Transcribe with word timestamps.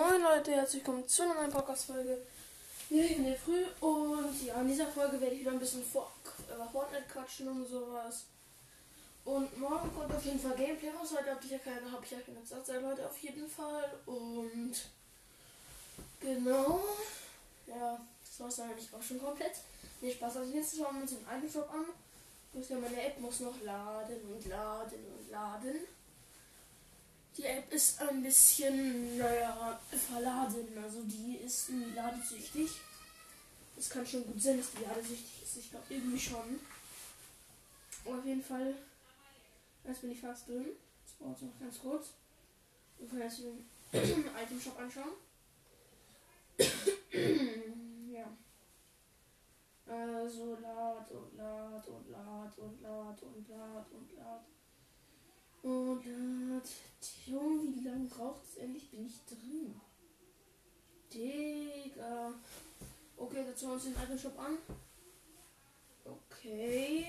Moin 0.00 0.22
Leute, 0.22 0.52
herzlich 0.52 0.82
willkommen 0.82 1.06
zu 1.06 1.24
einer 1.24 1.34
neuen 1.34 1.50
Podcast-Folge. 1.50 2.22
Wir 2.88 3.10
in 3.10 3.22
der 3.22 3.36
Früh 3.36 3.66
und 3.80 4.46
ja, 4.46 4.58
in 4.58 4.68
dieser 4.68 4.86
Folge 4.86 5.20
werde 5.20 5.34
ich 5.34 5.42
wieder 5.42 5.50
ein 5.50 5.58
bisschen 5.58 5.84
vor, 5.84 6.10
über 6.48 6.66
Fortnite 6.66 7.04
quatschen 7.12 7.48
und 7.48 7.66
sowas. 7.66 8.24
Und 9.26 9.60
morgen 9.60 9.94
kommt 9.94 10.14
auf 10.14 10.24
jeden 10.24 10.40
Fall 10.40 10.56
Gameplay 10.56 10.88
raus. 10.88 11.10
Heute 11.14 11.32
habe 11.32 11.44
ich 11.44 11.50
ja 11.50 11.58
keine, 11.58 11.92
habe 11.92 12.02
ich 12.02 12.12
ja 12.12 12.18
keine 12.20 12.42
Zeit, 12.42 12.80
Leute, 12.82 13.06
auf 13.06 13.18
jeden 13.18 13.46
Fall. 13.46 13.92
Und 14.06 14.72
genau, 16.18 16.80
ja, 17.66 18.00
das 18.24 18.40
war 18.40 18.48
es 18.48 18.56
dann 18.56 18.70
eigentlich 18.70 18.94
auch 18.94 19.02
schon 19.02 19.20
komplett. 19.20 19.56
Nee, 20.00 20.12
Spaß, 20.12 20.38
also 20.38 20.50
jetzt 20.56 20.78
schauen 20.78 20.94
wir 20.94 21.02
uns 21.02 21.10
den 21.10 21.28
alten 21.28 21.50
Shop 21.50 21.68
an. 21.74 21.84
Muss 22.54 22.70
ja 22.70 22.78
meine 22.78 23.02
App 23.02 23.20
muss 23.20 23.40
noch 23.40 23.60
laden 23.60 24.22
und 24.32 24.46
laden 24.46 25.04
und 25.18 25.30
laden. 25.30 25.80
Die 27.36 27.44
App 27.44 27.72
ist 27.72 28.00
ein 28.00 28.22
bisschen, 28.22 29.16
naja, 29.16 29.80
verladen. 29.90 30.66
Also 30.82 31.02
die 31.04 31.36
ist 31.36 31.70
ladesüchtig. 31.94 32.70
Es 33.78 33.88
kann 33.88 34.06
schon 34.06 34.24
gut 34.26 34.42
sein, 34.42 34.58
dass 34.58 34.72
die 34.72 34.82
ladesüchtig 34.84 35.42
ist. 35.42 35.56
Ich 35.56 35.70
glaube 35.70 35.86
irgendwie 35.88 36.18
schon. 36.18 36.60
Aber 38.04 38.18
auf 38.18 38.26
jeden 38.26 38.42
Fall. 38.42 38.74
Jetzt 39.84 40.00
bin 40.02 40.10
ich 40.10 40.20
fast 40.20 40.48
drin. 40.48 40.66
Das 41.04 41.14
braucht 41.14 41.42
noch 41.42 41.58
ganz 41.58 41.78
kurz. 41.78 42.08
Wir 42.98 43.08
können 43.08 43.22
jetzt 43.22 43.40
den 43.40 43.64
Item 44.42 44.60
Shop 44.60 44.78
anschauen. 44.78 45.14
ja. 48.12 48.26
Also 49.86 50.58
lad 50.60 51.10
und 51.10 51.36
lad 51.36 51.88
und 51.88 52.10
lad 52.10 52.58
und 52.58 52.82
lad 52.82 53.22
und 53.22 53.22
lad 53.22 53.22
und 53.22 53.48
lad. 53.48 53.92
Und 53.92 54.12
lad. 54.16 54.44
Junge, 57.30 57.76
wie 57.76 57.88
lange 57.88 58.06
braucht 58.06 58.42
es 58.44 58.56
endlich? 58.56 58.90
Bin 58.90 59.06
ich 59.06 59.20
drin? 59.26 59.80
Digga. 61.12 62.34
Okay, 63.16 63.44
dazu 63.46 63.68
uns 63.68 63.84
den 63.84 63.96
alten 63.96 64.18
Shop 64.18 64.38
an. 64.38 64.58
Okay. 66.04 67.06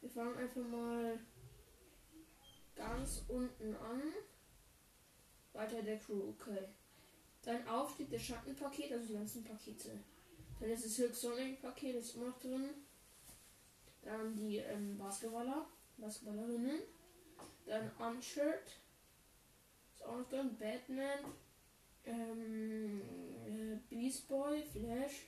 Wir 0.00 0.10
fangen 0.10 0.36
einfach 0.36 0.62
mal 0.62 1.18
ganz 2.76 3.22
unten 3.28 3.74
an. 3.74 4.02
Weiter 5.52 5.82
der 5.82 5.98
Crew, 5.98 6.28
okay. 6.28 6.68
Dann 7.42 7.66
Aufstieg 7.66 8.10
der 8.10 8.18
Schattenpaket, 8.18 8.92
also 8.92 9.06
die 9.06 9.14
ganzen 9.14 9.42
Pakete. 9.42 9.98
Dann 10.60 10.70
ist 10.70 10.84
das 10.84 10.94
Silk 10.94 11.14
Sonic 11.14 11.60
Paket, 11.60 11.96
ist 11.96 12.14
immer 12.14 12.28
noch 12.28 12.38
drin. 12.38 12.68
Dann 14.02 14.36
die 14.36 14.58
ähm, 14.58 14.96
Basketballer, 14.96 15.66
Basketballerinnen. 15.96 16.80
Dann 17.66 17.90
Unshirt. 17.98 18.66
Ist 19.94 20.04
auch 20.04 20.18
noch 20.18 20.28
drin. 20.28 20.56
Batman. 20.58 21.32
Ähm, 22.04 23.02
äh, 23.46 23.76
Beast 23.88 24.28
Boy, 24.28 24.62
Flash. 24.64 25.26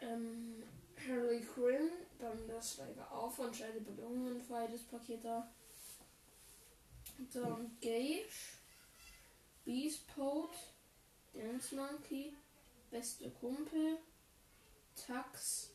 Ähm, 0.00 0.62
Harley 1.06 1.40
Quinn. 1.40 1.90
Dann 2.18 2.48
das 2.48 2.74
Steiger 2.74 3.10
auf 3.12 3.38
und 3.38 3.56
Belohnungen 3.84 4.40
für 4.40 4.68
das 4.70 4.82
Paket 4.82 5.24
da. 5.24 5.48
Dann 7.32 7.76
Gage. 7.80 8.24
Beast 9.64 10.06
Pode. 10.14 10.54
Dance 11.34 11.74
Monkey. 11.74 12.34
Beste 12.90 13.30
Kumpel. 13.30 13.98
Tax. 14.94 15.70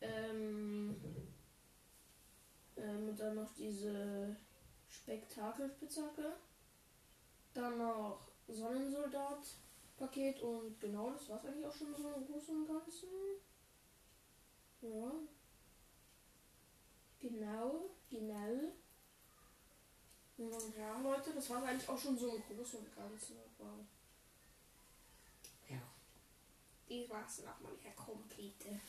Ähm, 0.00 0.96
ähm, 2.82 3.16
dann 3.16 3.36
noch 3.36 3.52
diese 3.54 4.36
Spektakelspitzhacke. 4.88 6.32
Dann 7.54 7.78
noch 7.78 8.20
Sonnensoldat-Paket 8.48 10.40
und 10.42 10.80
genau, 10.80 11.10
das 11.10 11.28
war 11.28 11.38
es 11.38 11.44
eigentlich 11.44 11.66
auch 11.66 11.74
schon 11.74 11.94
so 11.94 12.12
im 12.14 12.26
Großen 12.26 12.56
und 12.56 12.66
Ganzen. 12.66 13.08
Ja. 14.80 15.12
Genau, 17.20 17.90
genau. 18.10 18.72
Und 20.38 20.76
ja, 20.76 21.00
Leute, 21.00 21.32
das 21.34 21.50
war 21.50 21.62
eigentlich 21.62 21.88
auch 21.88 21.98
schon 21.98 22.18
so 22.18 22.34
im 22.34 22.42
Großen 22.42 22.80
und 22.80 22.96
Ganzen. 22.96 23.36
Aber 23.58 23.78
ja. 25.68 25.80
Die 26.88 27.08
war 27.08 27.24
es 27.24 27.44
nochmal 27.44 27.76
der 27.84 27.92
komplette. 27.92 28.80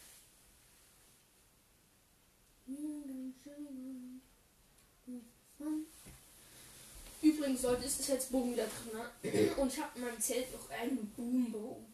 Übrigens, 7.23 7.61
Leute, 7.61 7.85
ist 7.85 8.07
jetzt 8.07 8.31
Bogen 8.31 8.51
wieder 8.51 8.65
drin. 8.65 8.99
Ne? 9.31 9.55
Und 9.55 9.71
ich 9.71 9.81
habe 9.81 9.97
in 9.97 10.05
meinem 10.05 10.19
Zelt 10.19 10.51
noch 10.51 10.69
einen 10.69 11.09
Boombogen. 11.15 11.85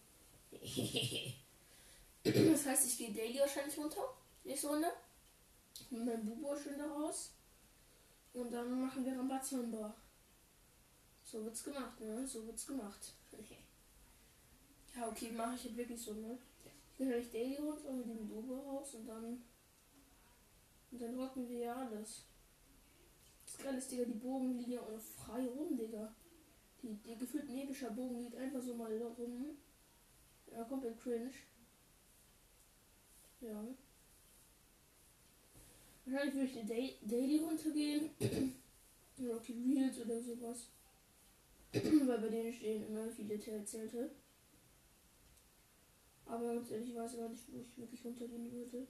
das 2.23 2.65
heißt, 2.65 2.87
ich 2.87 2.97
gehe 2.97 3.13
daily 3.13 3.39
wahrscheinlich 3.39 3.77
runter. 3.77 4.01
Nächste 4.43 4.67
Runde. 4.67 4.87
Mit 5.91 6.05
meinem 6.05 6.25
Bubo 6.25 6.55
schön 6.55 6.79
da 6.79 6.87
raus. 6.87 7.29
Und 8.33 8.51
dann 8.51 8.81
machen 8.81 9.05
wir 9.05 9.17
Rambazamba. 9.17 9.93
So 11.23 11.45
wird's 11.45 11.63
gemacht, 11.63 11.99
ne? 11.99 12.27
So 12.27 12.45
wird's 12.47 12.65
gemacht. 12.65 13.13
ja, 14.95 15.07
okay, 15.07 15.31
mache 15.31 15.55
ich 15.55 15.65
jetzt 15.65 15.77
wirklich 15.77 16.01
so, 16.01 16.13
ne? 16.13 16.39
Ich 16.91 16.97
gehe 16.97 17.07
gleich 17.07 17.31
daily 17.31 17.57
runter 17.57 17.91
mit 17.91 18.07
dem 18.07 18.27
Bubo 18.27 18.59
raus 18.61 18.95
und 18.95 19.07
dann. 19.07 19.43
Und 20.91 21.01
dann 21.01 21.19
rocken 21.19 21.47
wir 21.49 21.59
ja 21.59 21.75
alles. 21.75 22.25
Das 23.45 23.57
Geile 23.57 23.77
ist, 23.77 23.91
Digga, 23.91 24.05
die 24.05 24.13
Bogen 24.13 24.57
liegen 24.57 24.71
ja 24.71 24.81
auch 24.81 24.99
frei 24.99 25.47
rum, 25.47 25.77
Digga. 25.77 26.13
Die, 26.81 26.93
die 26.93 27.15
gefühlt 27.15 27.49
nebischer 27.49 27.91
Bogen 27.91 28.21
liegt 28.21 28.35
einfach 28.35 28.61
so 28.61 28.73
mal 28.75 28.95
rum. 28.97 29.57
Ja, 30.51 30.63
komplett 30.63 30.99
cringe. 30.99 31.31
Ja. 33.41 33.63
Wahrscheinlich 36.05 36.35
würde 36.35 36.45
ich 36.45 36.99
die 36.99 37.07
Daily 37.07 37.37
runtergehen. 37.39 38.09
oder 39.19 39.37
auch 39.37 39.41
die 39.41 39.53
Reels 39.53 39.99
oder 39.99 40.21
sowas. 40.21 40.69
Weil 41.73 42.19
bei 42.19 42.29
denen 42.29 42.53
stehen 42.53 42.87
immer 42.87 43.09
viele 43.09 43.37
Zelte. 43.65 44.11
Aber 46.25 46.53
ganz 46.53 46.71
ehrlich, 46.71 46.89
ich 46.89 46.95
weiß 46.95 47.17
gar 47.17 47.29
nicht, 47.29 47.43
wo 47.51 47.59
ich 47.59 47.77
wirklich 47.77 48.05
runtergehen 48.05 48.51
würde. 48.51 48.87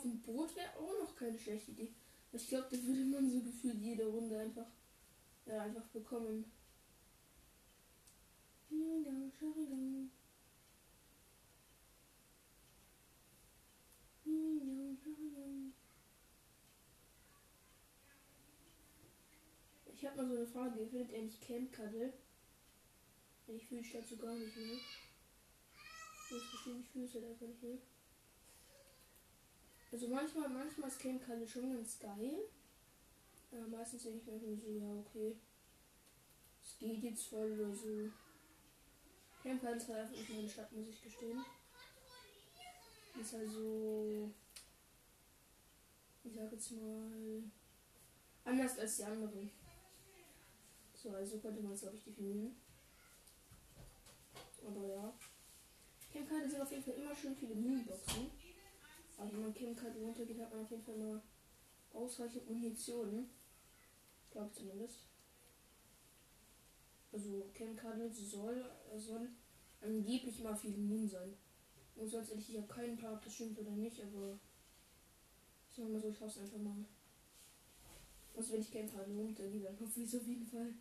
Auf 0.00 0.06
dem 0.06 0.22
Boot 0.22 0.56
wäre 0.56 0.74
auch 0.78 0.98
noch 0.98 1.14
keine 1.14 1.38
schlechte 1.38 1.72
Idee. 1.72 1.92
Ich 2.32 2.48
glaube, 2.48 2.68
das 2.70 2.82
würde 2.86 3.04
man 3.04 3.30
so 3.30 3.42
gefühlt 3.42 3.82
jede 3.82 4.06
Runde 4.06 4.38
einfach, 4.38 4.66
ja, 5.44 5.60
einfach 5.60 5.86
bekommen. 5.88 6.50
Ich 19.94 20.06
habe 20.06 20.16
mal 20.16 20.28
so 20.28 20.36
eine 20.36 20.46
Frage. 20.46 20.80
Ihr 20.80 20.88
findet 20.88 21.14
eigentlich 21.14 21.40
Camp 21.42 21.72
Cuddle? 21.72 22.14
Ich 23.48 23.66
fühle 23.66 23.82
es 23.82 23.92
dazu 23.92 24.16
gar 24.16 24.34
nicht 24.34 24.56
mehr. 24.56 24.78
Ich 24.78 26.30
muss 26.30 26.50
gestehen, 26.52 26.80
ich 26.80 26.88
fühle 26.88 27.04
es 27.04 27.12
halt 27.12 27.42
nicht 27.42 27.62
mehr. 27.62 27.78
Also 29.92 30.06
manchmal, 30.08 30.48
manchmal 30.48 30.88
ist 30.88 31.00
Camp 31.00 31.24
Cuddle 31.24 31.48
schon 31.48 31.72
ganz 31.72 31.98
geil. 31.98 32.44
Aber 33.50 33.66
meistens 33.66 34.04
denke 34.04 34.18
ich 34.18 34.26
mir 34.26 34.34
einfach 34.34 34.64
so, 34.64 34.70
ja, 34.70 34.94
okay. 34.94 35.36
Es 36.62 36.78
geht 36.78 37.02
jetzt 37.02 37.26
voll 37.26 37.58
oder 37.58 37.74
so. 37.74 38.10
Camp 39.42 39.60
Cuddle 39.60 39.76
ist 39.76 39.88
halt 39.88 39.98
einfach 39.98 40.16
nicht 40.16 40.30
meine 40.30 40.48
Stadt, 40.48 40.72
muss 40.72 40.88
ich 40.88 41.02
gestehen. 41.02 41.44
Ist 43.20 43.34
also. 43.34 44.30
Ich 46.22 46.34
sag 46.34 46.52
jetzt 46.52 46.70
mal. 46.72 47.42
Anders 48.44 48.78
als 48.78 48.96
die 48.96 49.04
anderen. 49.04 49.50
So, 50.94 51.10
also 51.10 51.38
könnte 51.38 51.62
man 51.62 51.72
es, 51.72 51.80
glaube 51.80 51.96
ich, 51.96 52.04
definieren. 52.04 52.54
Aber 54.64 54.86
ja. 54.86 55.14
Camp 56.12 56.28
Cuddle 56.28 56.48
sind 56.48 56.60
auf 56.60 56.70
jeden 56.70 56.84
Fall 56.84 56.94
immer 56.94 57.14
schön 57.14 57.34
viele 57.34 57.54
Moonboxen. 57.56 58.30
Aber 59.20 59.32
wenn 59.32 59.42
man 59.42 59.54
Camp 59.54 59.76
Cuddle 59.76 60.00
runtergeht, 60.00 60.40
hat 60.40 60.50
man 60.50 60.64
auf 60.64 60.70
jeden 60.70 60.82
Fall 60.82 60.96
mal 60.96 61.22
ausreichend 61.92 62.48
Munition. 62.48 63.28
Ich 64.24 64.30
glaube 64.30 64.50
zumindest. 64.52 65.00
Also 67.12 67.44
Cuddle 67.52 68.10
soll, 68.10 68.64
soll 68.96 69.28
angeblich 69.82 70.40
mal 70.40 70.56
viel 70.56 70.76
Moon 70.76 71.06
sein. 71.06 71.34
Und 71.96 72.08
sonst 72.08 72.30
ehrlich, 72.30 72.48
ich 72.48 72.56
habe 72.56 72.68
keinen 72.68 72.96
Plan, 72.96 73.14
ob 73.14 73.22
das 73.22 73.34
stimmt 73.34 73.58
oder 73.58 73.72
nicht, 73.72 74.00
aber 74.00 74.38
sagen 75.70 75.88
wir 75.88 75.94
mal 75.94 76.00
so, 76.00 76.08
ich 76.08 76.20
hoffe 76.20 76.40
einfach 76.40 76.58
mal. 76.58 76.84
Was 78.34 78.50
wenn 78.50 78.60
ich 78.60 78.70
Camp 78.70 78.90
Cuddle 78.90 79.14
runtergehe, 79.14 79.64
dann 79.64 79.78
hoffe 79.80 80.00
ich 80.00 80.06
es 80.06 80.18
auf 80.18 80.26
jeden 80.26 80.46
Fall. 80.46 80.72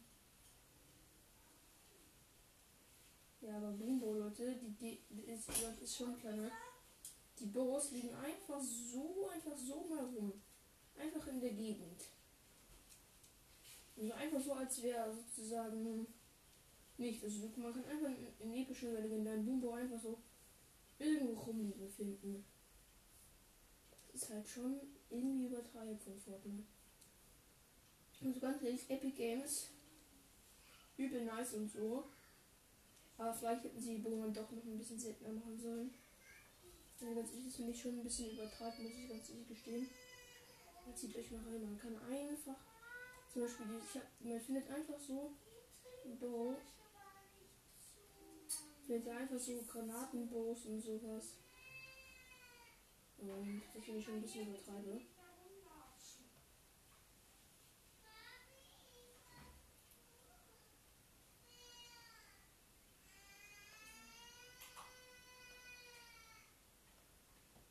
Ja, 3.41 3.57
aber 3.57 3.71
Boombo, 3.71 4.13
Leute, 4.13 4.55
die, 4.55 4.71
die, 4.71 4.99
die 5.09 5.31
ist, 5.31 5.49
das 5.49 5.81
ist 5.81 5.97
schon 5.97 6.17
klar, 6.17 6.35
ne? 6.35 6.49
Die 7.39 7.45
Büros 7.45 7.91
liegen 7.91 8.13
einfach 8.15 8.61
so, 8.61 9.29
einfach 9.33 9.57
so 9.57 9.85
mal 9.85 10.03
rum. 10.05 10.33
Einfach 10.97 11.27
in 11.27 11.39
der 11.39 11.51
Gegend. 11.51 12.03
Also 13.97 14.13
einfach 14.13 14.41
so, 14.41 14.53
als 14.53 14.81
wäre 14.81 15.13
sozusagen 15.13 16.07
nicht. 16.97 17.23
Also 17.23 17.49
man 17.57 17.73
kann 17.73 17.85
einfach 17.85 18.09
in 18.39 18.53
epischen 18.53 18.91
oder 18.91 19.01
legendären 19.01 19.45
Boombau 19.45 19.73
einfach 19.73 19.99
so 19.99 20.17
irgendwo 20.97 21.39
rumliegen 21.41 21.89
finden. 21.89 22.45
Das 24.11 24.23
ist 24.23 24.29
halt 24.29 24.47
schon 24.47 24.79
irgendwie 25.09 25.45
übertreibt 25.45 26.03
von 26.03 26.17
Fortnite. 26.17 26.67
Also 28.23 28.39
ganz 28.39 28.61
ehrlich, 28.63 28.89
Epic 28.89 29.15
Games 29.15 29.69
übel 30.97 31.23
nice 31.23 31.53
und 31.53 31.71
so. 31.71 32.03
Aber 33.17 33.33
vielleicht 33.33 33.63
hätten 33.63 33.79
sie 33.79 33.95
die 33.95 34.01
Bogen 34.01 34.33
doch 34.33 34.51
noch 34.51 34.63
ein 34.63 34.77
bisschen 34.77 34.99
seltener 34.99 35.33
machen 35.33 35.57
sollen. 35.57 35.93
Ja, 37.19 37.25
ganz 37.25 37.33
ehrlich, 37.33 37.47
das 37.47 37.55
finde 37.57 37.71
ich 37.71 37.81
schon 37.81 37.99
ein 37.99 38.03
bisschen 38.03 38.31
übertreibt, 38.31 38.79
muss 38.79 38.93
ich 38.93 39.09
ganz 39.09 39.29
ehrlich 39.29 39.47
gestehen. 39.49 39.89
Jetzt 40.87 41.01
zieht 41.01 41.17
euch 41.17 41.31
mal 41.31 41.43
rein, 41.43 41.61
man 41.61 41.77
kann 41.77 41.97
einfach, 42.09 42.55
zum 43.33 43.41
Beispiel, 43.41 43.65
ich 43.83 43.95
hab, 43.95 44.03
man 44.21 44.39
findet 44.39 44.69
einfach 44.69 44.99
so 44.99 45.33
Bow. 46.17 46.55
Findet 48.87 49.09
einfach 49.09 49.37
so 49.37 49.61
Granatenbows 49.63 50.65
und 50.65 50.81
sowas. 50.81 51.35
Und 53.17 53.63
das 53.75 53.83
finde 53.83 53.99
ich 53.99 54.05
schon 54.05 54.15
ein 54.15 54.21
bisschen 54.21 54.47
übertreibe. 54.47 55.01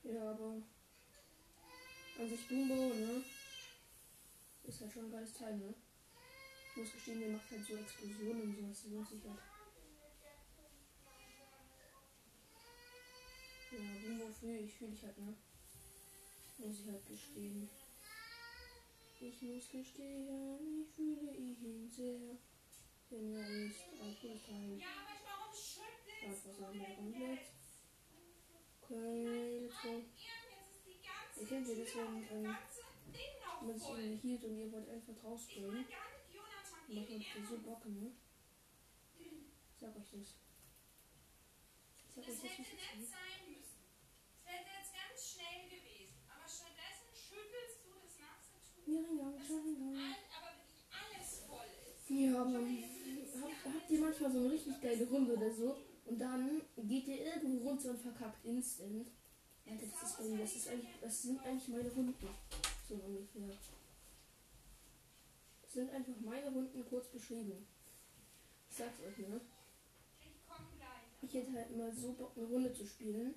Ja, 0.08 0.30
aber 0.30 0.62
an 2.38 2.46
sich 2.46 2.48
Dumbo, 2.48 2.94
ne? 2.94 3.24
Ist 4.64 4.80
halt 4.80 4.92
schon 4.92 5.04
ein 5.06 5.10
geiles 5.10 5.34
Teil, 5.34 5.56
ne? 5.56 5.74
Ich 6.70 6.76
muss 6.76 6.92
gestehen, 6.92 7.20
der 7.20 7.30
macht 7.30 7.50
halt 7.50 7.66
so 7.66 7.76
Explosionen 7.76 8.42
und 8.42 8.56
sowas, 8.56 8.82
das 8.82 8.92
lohnt 8.92 9.08
sich 9.08 9.24
halt. 9.24 9.38
Ja, 13.72 14.08
Dumbo 14.08 14.32
fühle 14.32 14.58
ich, 14.58 14.74
fühle 14.74 14.92
ich 14.92 15.02
halt, 15.02 15.18
ne? 15.18 15.34
Muss 16.58 16.80
ich 16.80 16.88
halt 16.88 17.06
gestehen. 17.06 17.68
Ich 19.20 19.42
muss 19.42 19.70
gestehen, 19.70 20.84
ich 20.86 20.94
fühle 20.94 21.34
ihn 21.34 21.90
sehr. 21.90 22.36
Denn 23.10 23.34
er 23.34 23.48
ist 23.48 23.80
ein 24.00 24.16
Teil. 24.20 24.78
Ja, 24.78 24.86
aber 25.02 25.18
warum 25.24 25.54
schüttelst 25.54 26.46
Einfach 26.46 26.60
sagen 26.60 26.78
wir 26.78 26.94
komplett. 26.94 27.30
jetzt? 27.30 27.58
Ich 31.40 31.48
kennt 31.48 31.68
ihr 31.68 31.76
das, 31.76 31.94
wenn 31.94 32.44
ähm, 32.44 32.56
man 33.62 33.78
sich 33.78 33.88
voll. 33.88 34.00
irgendwie 34.00 34.28
hielt 34.28 34.44
und 34.44 34.58
ihr 34.58 34.72
wollt 34.72 34.88
einfach 34.88 35.14
Ich 35.14 35.56
nicht 35.56 35.90
Jonathan 36.34 36.94
Macht 36.94 37.10
man 37.10 37.22
für 37.22 37.46
so 37.46 37.58
Bock, 37.58 37.86
ne? 37.86 38.12
Ich 39.18 39.78
sag 39.78 39.96
euch 39.96 40.10
das. 40.10 40.34
Ich 42.06 42.14
sag 42.14 42.26
Das 42.26 42.34
euch 42.34 42.42
das, 42.42 42.50
hätte 42.50 42.62
es 42.62 42.72
nett 42.72 43.06
sein 43.06 43.40
müssen. 43.54 43.78
Es 44.42 44.50
wäre 44.50 44.78
jetzt 44.78 44.92
ganz 44.98 45.18
schnell 45.30 45.70
gewesen. 45.70 46.18
Aber 46.26 46.48
stattdessen 46.48 47.10
schüttelst 47.14 47.86
du 47.86 47.90
das 48.02 48.18
Tuch. 48.18 48.86
Ja, 48.88 48.98
ja, 48.98 49.28
ja, 49.30 49.58
ja. 49.94 50.16
Aber 50.34 50.50
wirklich 50.58 50.84
alles 50.90 51.46
voll 51.46 51.70
ist. 51.86 52.10
Ja, 52.10 52.40
aber 52.42 52.58
habt, 52.58 53.62
habt 53.62 53.90
ihr 53.90 54.00
manchmal 54.00 54.32
so 54.32 54.38
eine 54.38 54.50
richtig 54.50 54.80
geile 54.80 55.06
Runde 55.06 55.36
oder 55.36 55.52
so 55.54 55.76
und 56.06 56.18
dann 56.18 56.62
geht 56.76 57.06
ihr 57.06 57.20
irgendwo 57.26 57.68
runter 57.68 57.90
und 57.90 58.00
verkackt 58.00 58.44
instant. 58.44 59.08
Alter, 59.70 59.86
das 59.86 60.10
ist 60.10 60.18
bei 60.18 60.24
mir, 60.24 60.38
das 60.38 60.56
ist 60.56 60.68
eigentlich, 60.68 61.00
das 61.00 61.22
sind 61.22 61.40
eigentlich 61.40 61.68
meine 61.68 61.90
Runden. 61.90 62.28
So 62.88 62.94
ungefähr. 62.94 63.56
Das 65.62 65.72
sind 65.72 65.90
einfach 65.90 66.14
meine 66.24 66.50
Runden 66.50 66.84
kurz 66.88 67.08
beschrieben. 67.08 67.66
Ich 68.70 68.76
sag's 68.76 69.00
euch, 69.00 69.18
ne? 69.18 69.40
Ich 71.20 71.34
hätte 71.34 71.52
halt 71.52 71.76
mal 71.76 71.92
so 71.92 72.12
Bock, 72.12 72.32
eine 72.36 72.46
Runde 72.46 72.72
zu 72.72 72.86
spielen. 72.86 73.34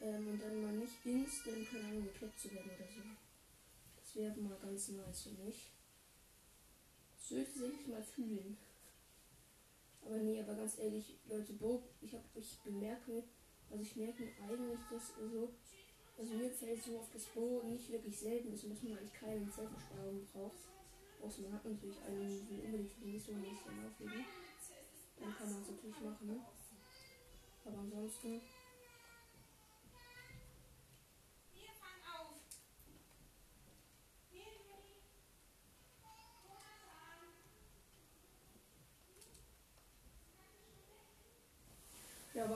Ähm, 0.00 0.28
und 0.28 0.42
dann 0.42 0.62
mal 0.62 0.72
nicht 0.72 0.94
instant, 1.04 1.70
keine 1.70 1.84
Ahnung, 1.84 2.04
gekloppt 2.04 2.38
zu 2.38 2.50
werden 2.52 2.70
oder 2.70 2.86
so. 2.88 3.00
Das 3.96 4.16
wäre 4.16 4.36
mal 4.36 4.58
ganz 4.60 4.88
nice 4.88 5.22
für 5.22 5.42
mich. 5.44 5.70
Das 7.16 7.30
würde 7.30 7.76
ich 7.80 7.86
mal 7.86 8.02
fühlen. 8.02 8.56
Aber 10.04 10.18
nee, 10.18 10.40
aber 10.40 10.54
ganz 10.54 10.78
ehrlich, 10.78 11.16
Leute, 11.28 11.52
Bo, 11.54 11.82
ich 12.00 12.14
hab, 12.14 12.22
ich 12.34 12.58
bemerke, 12.62 13.24
also 13.70 13.82
ich 13.82 13.96
merke 13.96 14.24
eigentlich, 14.42 14.80
dass 14.90 15.14
so, 15.16 15.48
also 16.18 16.34
mir 16.34 16.50
fällt 16.50 16.82
so 16.82 16.98
auf 16.98 17.10
das 17.12 17.24
Bo 17.26 17.62
nicht 17.64 17.90
wirklich 17.90 18.16
selten 18.16 18.52
ist 18.52 18.64
dass 18.70 18.82
man 18.82 18.96
eigentlich 18.98 19.12
keine 19.12 19.48
Zeitversparung 19.48 20.26
braucht. 20.32 20.58
Außer 21.22 21.42
man 21.42 21.54
hat 21.54 21.64
natürlich 21.64 22.00
einen, 22.02 22.48
will 22.48 22.60
unbedingt 22.64 22.92
für 22.92 23.00
die 23.00 23.12
Mission 23.12 23.40
nicht 23.40 23.66
dann 23.66 23.86
auflegen. 23.86 24.24
Dann 25.18 25.34
kann 25.36 25.50
man 25.50 25.62
es 25.62 25.70
natürlich 25.70 26.00
machen. 26.00 26.40
Aber 27.64 27.78
ansonsten, 27.78 28.40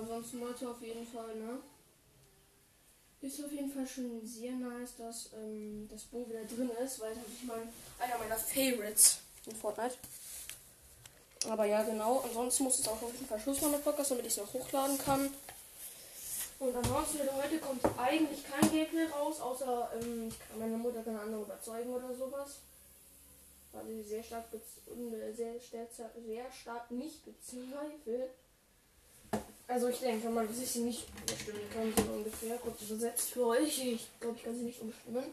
aber 0.01 0.15
ansonsten 0.15 0.41
Leute 0.41 0.69
auf 0.69 0.81
jeden 0.81 1.07
Fall, 1.07 1.35
ne? 1.37 1.59
Ist 3.21 3.45
auf 3.45 3.53
jeden 3.53 3.71
Fall 3.71 3.87
schon 3.87 4.27
sehr 4.27 4.53
nice, 4.53 4.97
dass 4.97 5.31
ähm, 5.35 5.87
das 5.91 6.05
Bo 6.05 6.27
wieder 6.29 6.45
drin 6.45 6.71
ist, 6.83 7.01
weil 7.01 7.15
das 7.15 7.25
ist 7.25 7.45
mein, 7.45 7.69
einer 7.99 8.19
meiner 8.19 8.37
Favorites 8.37 9.19
in 9.45 9.55
Fortnite. 9.55 9.97
Aber 11.49 11.67
ja, 11.67 11.83
genau. 11.83 12.21
Ansonsten 12.21 12.65
muss 12.65 12.79
es 12.79 12.89
auch 12.89 13.03
auf 13.03 13.13
jeden 13.13 13.27
Fall 13.27 13.41
Schluss 13.41 13.61
machen 13.61 13.83
Podcast, 13.83 14.11
damit 14.11 14.25
ich 14.25 14.33
es 14.33 14.39
noch 14.39 14.53
hochladen 14.53 14.97
kann. 14.99 15.31
Und 16.61 16.77
ansonsten, 16.77 17.19
Leute, 17.19 17.37
heute 17.37 17.59
kommt 17.59 17.85
eigentlich 17.99 18.45
kein 18.45 18.71
Gameplay 18.71 19.07
raus, 19.07 19.41
außer 19.41 19.91
ähm, 20.01 20.29
ich 20.29 20.39
kann 20.39 20.59
meine 20.59 20.77
Mutter 20.77 21.03
keine 21.03 21.21
andere 21.21 21.43
überzeugen 21.43 21.91
oder 21.91 22.15
sowas. 22.15 22.61
Weil 23.73 23.87
sie 23.87 24.03
sehr 24.03 24.23
stark, 24.23 24.45
äh, 24.53 25.33
sehr, 25.35 25.61
sehr, 25.61 26.11
sehr 26.27 26.53
stark 26.53 26.91
nicht 26.91 27.23
bezweifelt. 27.25 28.31
Also 29.71 29.87
ich 29.87 30.01
denke 30.01 30.29
mal, 30.31 30.45
dass 30.49 30.59
ich 30.59 30.69
sie 30.69 30.81
nicht 30.81 31.07
umstimmen 31.31 31.71
kann, 31.73 31.95
so 32.05 32.13
ungefähr. 32.13 32.59
Kurz 32.59 32.83
übersetzt 32.83 33.31
für 33.31 33.47
euch. 33.47 33.79
Ich 33.79 34.09
glaube, 34.19 34.37
ich 34.37 34.43
kann 34.43 34.57
sie 34.57 34.65
nicht 34.65 34.81
umstimmen. 34.81 35.25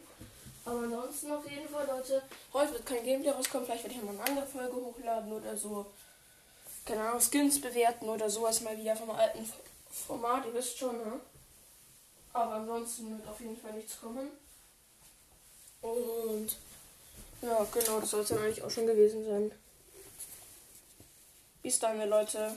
Aber 0.64 0.78
ansonsten 0.78 1.32
auf 1.32 1.50
jeden 1.50 1.68
Fall, 1.68 1.84
Leute. 1.88 2.22
Heute 2.52 2.74
wird 2.74 2.86
kein 2.86 3.04
Gameplay 3.04 3.30
rauskommen. 3.30 3.66
Vielleicht 3.66 3.82
werde 3.82 3.96
ich 3.96 4.02
mal 4.02 4.12
eine 4.12 4.22
andere 4.22 4.46
Folge 4.46 4.76
hochladen 4.76 5.32
oder 5.32 5.56
so. 5.56 5.86
Keine 6.86 7.00
Ahnung, 7.00 7.20
Skins 7.20 7.60
bewerten 7.60 8.08
oder 8.08 8.30
sowas 8.30 8.60
mal 8.60 8.78
wieder 8.78 8.94
vom 8.94 9.10
alten 9.10 9.44
Format. 9.90 10.46
Ihr 10.46 10.54
wisst 10.54 10.78
schon, 10.78 10.96
ne? 10.98 11.18
Aber 12.32 12.52
ansonsten 12.52 13.18
wird 13.18 13.28
auf 13.28 13.40
jeden 13.40 13.60
Fall 13.60 13.72
nichts 13.72 14.00
kommen. 14.00 14.28
Und 15.82 16.56
ja, 17.42 17.66
genau, 17.74 17.98
das 17.98 18.10
soll 18.10 18.20
es 18.20 18.28
dann 18.28 18.38
eigentlich 18.38 18.62
auch 18.62 18.70
schon 18.70 18.86
gewesen 18.86 19.24
sein. 19.24 19.50
Bis 21.60 21.80
dann, 21.80 22.08
Leute. 22.08 22.56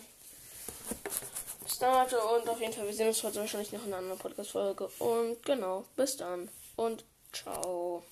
Leute. 1.79 2.19
Und 2.19 2.49
auf 2.49 2.59
jeden 2.59 2.73
Fall, 2.73 2.85
wir 2.85 2.93
sehen 2.93 3.07
uns 3.07 3.23
heute 3.23 3.39
wahrscheinlich 3.39 3.71
noch 3.71 3.81
in 3.85 3.87
einer 3.87 3.97
anderen 3.97 4.19
Podcast-Folge. 4.19 4.89
Und 4.99 5.43
genau, 5.45 5.85
bis 5.95 6.17
dann. 6.17 6.49
Und 6.75 7.05
ciao. 7.31 8.03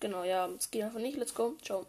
Genau, 0.00 0.24
ja, 0.24 0.46
es 0.46 0.70
geht 0.70 0.82
einfach 0.82 1.00
nicht. 1.00 1.16
Let's 1.16 1.34
go. 1.34 1.54
Ciao. 1.62 1.86